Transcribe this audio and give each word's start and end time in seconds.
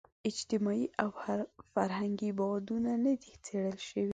اجتماعي 0.29 0.85
او 1.01 1.09
فرهنګي 1.73 2.31
بعدونه 2.39 2.91
نه 3.05 3.13
دي 3.21 3.31
څېړل 3.45 3.77
شوي. 3.89 4.07